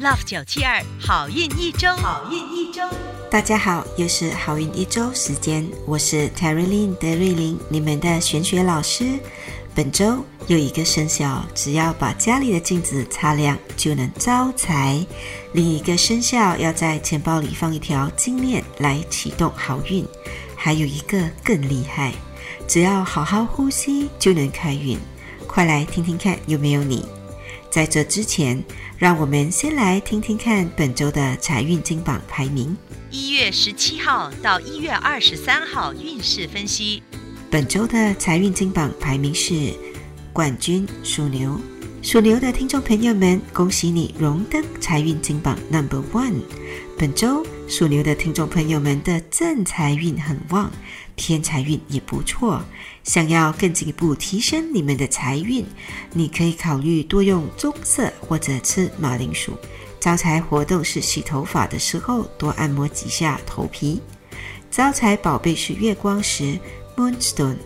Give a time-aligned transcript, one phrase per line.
[0.00, 2.82] ，Love 九七二好运一周，好运一周。
[3.30, 9.18] 大家好，又是好运一周时间，我是 Terry Lin 德瑞琳，你们的玄学老师。
[9.74, 15.04] 本周有一个生肖，只要把家里的镜子擦亮，就能招财；
[15.52, 20.04] 另一个生肖要在钱包里放一条金链来启动好运；
[20.56, 22.12] 还有一个更厉害，
[22.66, 24.98] 只要好好呼吸就能开运。
[25.46, 27.04] 快来听听看，有没有你？
[27.70, 28.64] 在这之前，
[28.98, 32.76] 让我们先来听听看本周的财运金榜排名。
[33.12, 37.00] 一月十七号到一月二十三号运势分析。
[37.48, 39.72] 本周的财运金榜排名是
[40.32, 41.60] 冠军属牛，
[42.02, 46.42] 属牛的听众朋友们，恭喜你荣登财运金榜 Number One。
[46.98, 50.72] 本周属牛的听众朋友们的正财运很旺，
[51.16, 52.62] 偏财运也不错。
[53.04, 55.66] 想要更进一步提升你们的财运，
[56.14, 59.52] 你可以考虑多用棕色或者吃马铃薯。
[60.00, 64.00] 招财活动是洗头发的时候多按摩几下头皮。
[64.70, 66.58] 招财宝贝是月光石
[66.96, 67.56] （Moonstone）。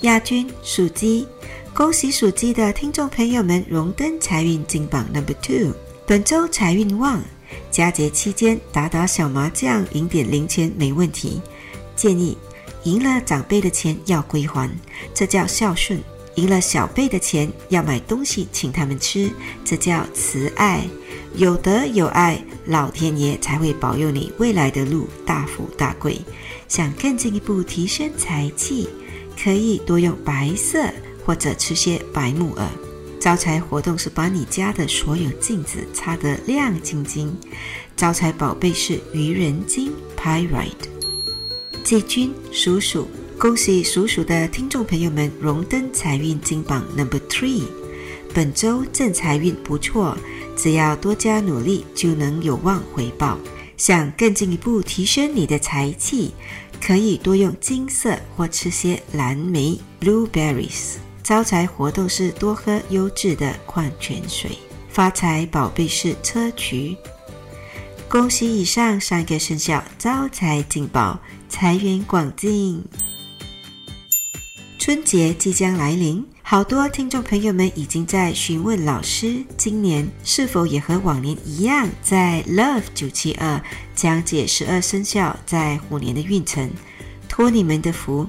[0.00, 1.26] 亚军属鸡，
[1.72, 5.74] 恭喜属鸡的听众朋友们荣登财运金榜 Number Two。
[6.06, 7.20] 本周财运旺，
[7.70, 11.40] 佳节期间打打小麻将赢点零钱没问题。
[11.94, 12.36] 建议。
[12.84, 14.70] 赢了长辈的钱要归还，
[15.12, 15.98] 这叫孝顺；
[16.36, 19.28] 赢了小辈的钱要买东西请他们吃，
[19.64, 20.84] 这叫慈爱。
[21.34, 26.20] 有德有爱，老天爷才会保佑你未来的路大富大贵。
[26.68, 28.88] 想更进一步提升财气，
[29.36, 30.88] 可以多用白色
[31.24, 32.85] 或者吃些白木耳。
[33.26, 37.36] 招财活动是把你家的所有镜子擦得亮晶晶。
[37.96, 40.70] 招财宝贝是愚人金 Pyrite。
[41.82, 47.64] 季军属鼠，恭喜属鼠的听众朋友们荣登财运金榜 Number Three。
[48.32, 50.16] 本周正财运不错，
[50.56, 53.36] 只要多加努力就能有望回报。
[53.76, 56.32] 想更进一步提升你的财气，
[56.80, 60.98] 可以多用金色或吃些蓝莓 Blueberries。
[61.26, 64.56] 招财活动是多喝优质的矿泉水。
[64.88, 66.96] 发财宝贝是砗磲。
[68.08, 71.18] 恭喜以上三个生肖招财进宝。
[71.48, 72.80] 财源广进，
[74.78, 83.60] 春节即将来临，好多听众朋友们已经在询问老师，今年是否也和往年一样，在 Love 九七二
[83.96, 86.70] 讲解十二生肖在虎年的运程，
[87.28, 88.28] 托你们的福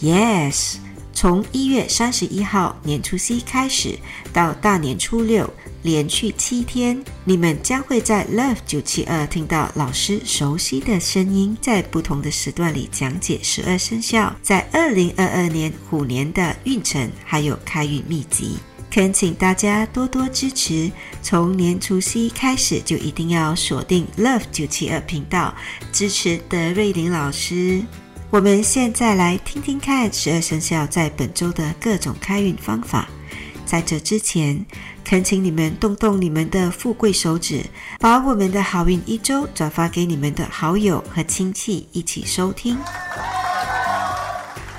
[0.00, 0.78] ，Yes，
[1.22, 3.96] 从一月三十一号年初夕开始，
[4.32, 5.48] 到大年初六。
[5.84, 18.56] 连续七天，你们将会在 Love 九七二听到老师熟悉的声音，在不同的时段里讲解十二生肖在二零二二年虎年的运程，还有开运秘籍。
[18.90, 20.90] 恳请大家多多支持，
[21.22, 25.54] 从年除夕开始就一定要锁定 Love 九七二频道，
[25.92, 27.80] 支持德瑞琳老师。
[28.32, 33.06] 我们现在来听听看十二生肖在本周的各种开运方法。
[33.66, 34.64] 在这之前，
[35.04, 37.62] 恳请你们动动你们的富贵手指，
[38.00, 42.78] 把我们的好运一周转发给你们的好友和亲戚一起收听。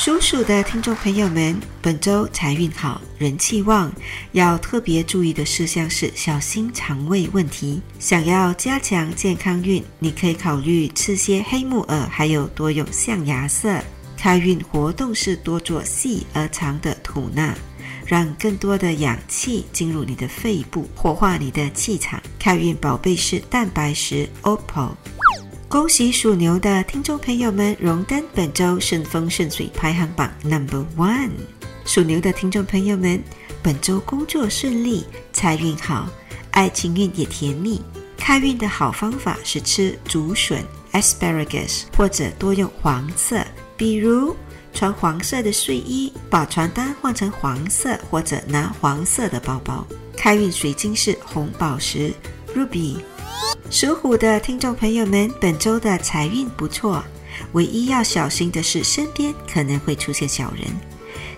[0.00, 3.92] 属鼠的听众朋友们，本周财运好，人气旺，
[4.32, 7.82] 要特别注意的事项是小心肠胃问题。
[7.98, 13.78] 想要加强健康运，你可以考虑吃些黑木耳，还有多用象牙色。
[14.16, 17.54] 开运活动是多做细而长的吐纳。
[18.06, 22.18] 让更多的氧气进入你的肺部，活化你的气场。
[22.38, 24.92] 开运宝贝是蛋白石 Opal。
[25.70, 31.30] 恭喜属牛的听众朋友们荣登本周顺风顺水排行榜 Number One。
[31.84, 33.22] 属牛的听众朋友们，
[33.62, 36.08] 本周工作顺利，财运好，
[36.50, 37.80] 爱情运也甜蜜。
[38.16, 43.40] 开运的好方法是吃竹笋 Asparagus，或者多用黄色，
[43.76, 44.34] 比如。
[44.72, 49.86] 穿黄色的睡衣，把床单换成黄色，或者拿黄色的包包。
[50.16, 52.12] 开运水晶是红宝石
[52.56, 52.96] Ruby。
[53.70, 57.02] 属虎的听众朋友们，本周的财运不错，
[57.52, 60.64] 唯一要小心的是身边可能会出现小人。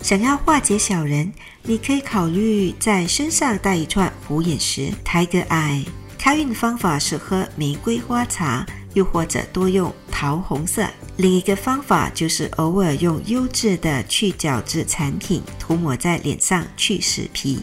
[0.00, 5.84] 想要化解小人，你可以考虑在身上戴一串虎眼石 Tiger Eye。
[6.18, 8.64] 开运方法是喝玫瑰花茶，
[8.94, 10.86] 又或者多用桃红色。
[11.16, 17.62] 另一个方法就是偶尔用优质的去角质产品涂抹在脸上去死皮。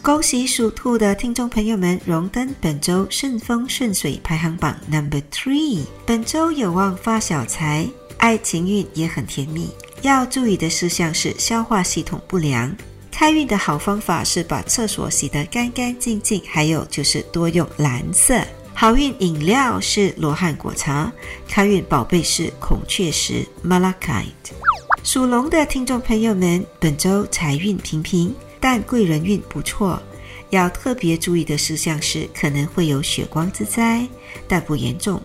[0.00, 5.80] 恭喜属兔的听众朋友们荣登本周顺风顺水排行榜 Number Three。
[6.06, 7.86] 本周有望发小财，
[8.16, 9.68] 爱情运也很甜蜜。
[10.02, 12.74] 要注意的事项是消化系统不良。
[13.10, 18.40] 开运的好方法是把厕所洗得干干净净，还有就是多用蓝色。
[18.72, 21.12] 好运饮料是罗汉果茶。
[21.48, 24.54] 开运宝贝是孔雀石 Malachite。
[25.02, 30.02] 属龙的听众朋友们，本周财运平平，但贵人运不错。
[30.50, 34.08] 要特别注意的事项是可能会有血光之灾，
[34.46, 35.20] 但不严重。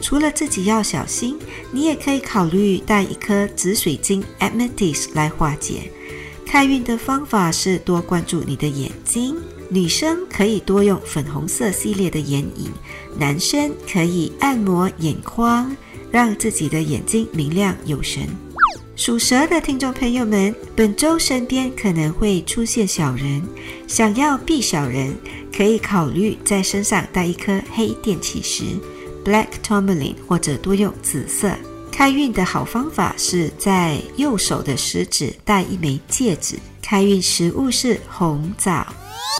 [0.00, 1.38] 除了自己要小心，
[1.70, 5.92] 你也可以考虑带一颗紫水晶 Amethyst 来化解。
[6.46, 9.36] 开运的方法是多关注你的眼睛，
[9.68, 12.70] 女生可以多用粉红色系列的眼影，
[13.18, 15.74] 男生可以按摩眼眶，
[16.10, 18.26] 让自己的眼睛明亮有神。
[18.94, 23.42] 属蛇的听众朋友们，本周身边可能会出现小人，
[23.88, 25.14] 想要避小人，
[25.50, 28.64] 可以考虑在身上戴一颗黑电气石
[29.24, 31.56] （Black Tourmaline） 或者多用紫色。
[31.90, 36.58] 开运的好方法是在右手的食指戴一枚戒指。
[36.92, 38.86] 开运食物是红枣。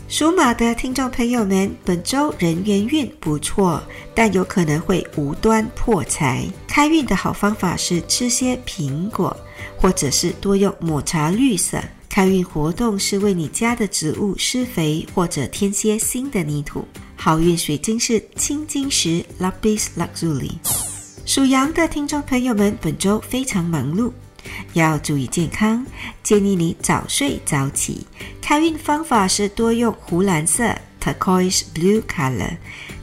[0.08, 3.82] 属马的听众朋友们，本周人缘运不错，
[4.14, 6.46] 但有可能会无端破财。
[6.66, 9.36] 开运的好方法是吃些苹果，
[9.76, 11.78] 或者是多用抹茶绿色。
[12.08, 16.88] 开运活动是为你家的植物施肥，或者添些新的泥土。
[17.16, 20.52] 好运水晶是青金石 Lapis Lazuli。
[21.26, 24.10] 属羊的听众朋友们，本周非常忙碌，
[24.74, 25.86] 要注意健康，
[26.22, 28.06] 建议你早睡早起。
[28.40, 32.56] 开运方法是多用湖蓝色 （turquoise blue color），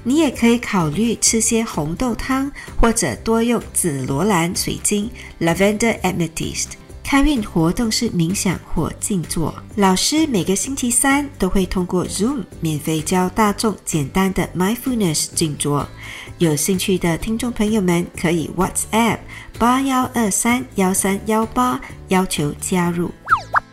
[0.03, 5.09] 你也可以考虑吃些红豆汤，或者多用紫罗兰水晶
[5.39, 6.67] （lavender amethyst）。
[7.09, 9.51] 开运活动是冥想或静坐。
[9.75, 15.89] 老师每个星期三都会通过 Zoom 免费教大众简单的 mindfulness 静坐。
[16.37, 19.17] 有兴趣的听众朋友们可以 WhatsApp
[19.57, 23.09] 八幺二三幺三幺八要求加入。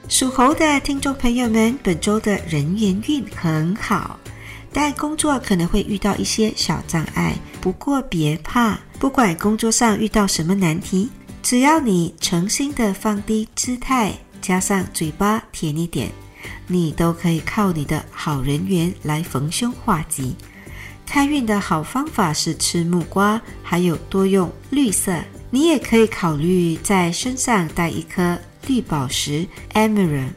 [0.08, 4.18] 属猴的听众朋友们，本周的人缘运很好，
[4.72, 7.36] 但工作可能会遇到一些小障碍。
[7.60, 11.10] 不过别怕，不管工作上遇到什么难题，
[11.46, 14.12] 只要你诚心的放低姿态，
[14.42, 16.10] 加上嘴巴甜一点，
[16.66, 20.34] 你都可以靠你的好人缘来逢凶化吉。
[21.06, 25.16] 开运的好方法是吃木瓜，还有多用绿色。
[25.48, 30.32] 你也可以考虑在身上戴一颗绿宝石 Emerald。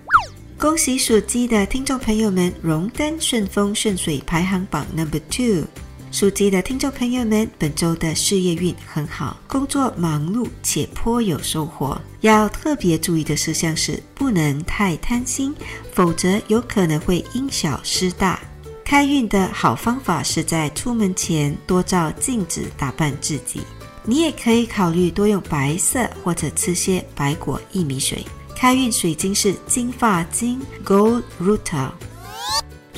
[0.60, 5.64] 恭喜属鸡的听众朋友们荣登顺风顺水排行榜 Number Two。
[6.12, 12.00] 属鸡的听众朋友们，本周的事业运很好，工作忙碌且颇有收获。
[12.22, 15.54] 要特别注意的事项是，不能太贪心，
[15.94, 18.40] 否则有可能会因小失大。
[18.84, 23.62] 开运的好方法是在出门前多照镜子打扮自己。
[24.04, 28.26] 你也可以考虑多用白色或者吃些白果薏米水。
[28.56, 31.92] 开运水晶是金发晶 Gold Ruta。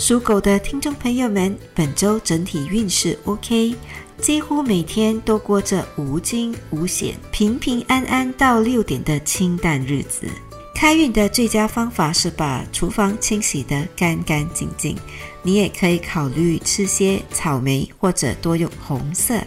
[0.02, 3.76] 属狗的听众朋友们，本周整体运势 OK，
[4.20, 10.28] 几乎每天都过着无惊无险、平平安安到六点的清淡日子。
[10.74, 14.98] 开运的最佳方法是把厨房清洗得干干净净。
[15.44, 19.40] 你也可以考虑吃些草莓，或者多用红色。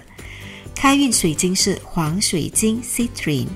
[0.73, 3.49] 开运水晶是黄水晶 Citrine。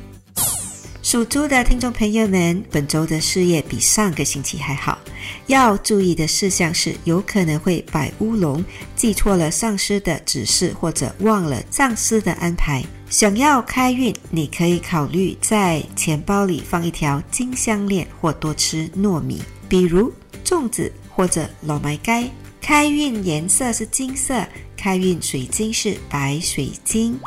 [1.01, 4.99] 属猪的听众朋友们，本周的事业比上个星期还好。
[5.47, 12.85] 要注意的事项是，有可能会摆乌龙，记错了上司的指示，或者忘了上司的安排。
[13.11, 20.13] 想要开运，你可以考虑在钱包里放一条金项链，或多吃糯米，比如
[20.45, 22.29] 粽子或者老麦该。
[22.61, 27.19] 开运颜色是金色，开运水晶是白水晶。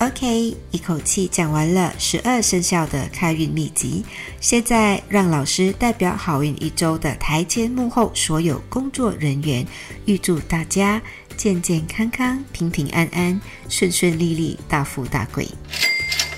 [0.00, 4.02] OK，一口气讲完了十二生肖的开运秘籍，
[4.40, 9.66] 现在让老师代表好运一周的台前幕后所有工作人员，
[10.06, 11.02] 预祝大家
[11.36, 13.38] 健健康康、平平安安、
[13.68, 15.46] 顺顺利利、大富大贵。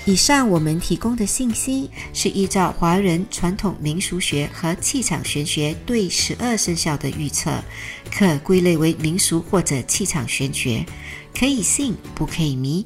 [0.03, 7.63] 以上我们提供的信息是依照华人传统民俗学和气场玄学对十二生肖的预测，
[8.11, 10.85] 可归类为民俗或者气场玄学，
[11.33, 12.85] 可以信不可以迷，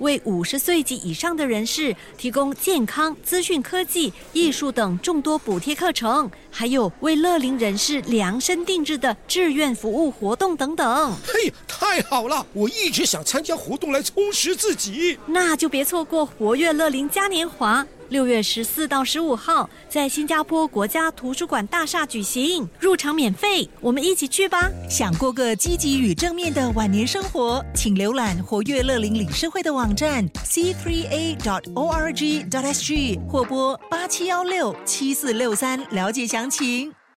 [0.00, 11.12] 为五十岁及以上的人士提供健康、资讯科技、艺术等众多补贴课程，还有为乐龄人士量身定制的志愿服务活动等等。
[11.24, 12.44] 嘿，太好了！
[12.52, 15.18] 我一直想参加活动来充实自己。
[15.26, 17.86] 那就别错过活跃乐龄嘉年华。
[18.08, 24.68] 六月十四到十五号，在新加坡国家图书馆大厦举行，入场免费，我们一起去吧！
[24.88, 36.99] 想过个积极与正面的晚年生活，请浏览活跃乐龄理事会的网站 c three a dot o r g dot s g 或拨八七幺六七四六三了解详情。